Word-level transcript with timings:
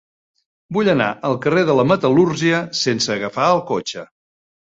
Vull 0.77 0.87
anar 0.93 1.09
al 1.29 1.37
carrer 1.43 1.63
de 1.67 1.75
la 1.81 1.85
Metal·lúrgia 1.89 2.63
sense 2.81 3.13
agafar 3.19 3.53
el 3.53 3.63
cotxe. 3.71 4.09